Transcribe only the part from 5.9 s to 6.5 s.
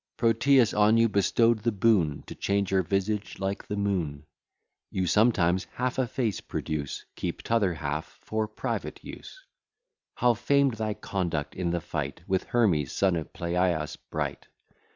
a face